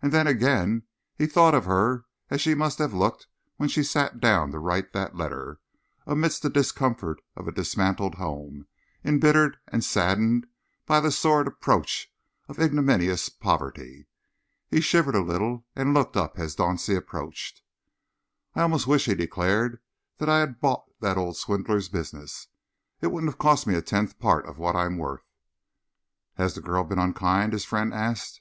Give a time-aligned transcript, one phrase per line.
[0.00, 0.84] And then again
[1.16, 3.26] he thought of her as she must have looked
[3.56, 5.58] when she sat down to write that letter,
[6.06, 8.68] amidst the discomfort of a dismantled home,
[9.04, 10.46] embittered and saddened
[10.86, 12.14] by the sordid approach
[12.48, 14.06] of ignominious poverty.
[14.68, 17.60] He shivered a little and looked up as Dauncey approached.
[18.54, 19.80] "I almost wish," he declared,
[20.18, 22.46] "that I had bought that old swindler's business.
[23.00, 25.24] It wouldn't have cost me a tenth part of what I am worth."
[26.34, 28.40] "Has the girl been unkind?" his friend asked.